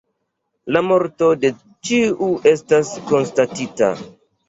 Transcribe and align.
La 0.75 0.81
morto 0.87 1.27
de 1.45 1.53
ĉiu 1.91 2.33
estas 2.55 2.93
konstatita. 3.15 3.97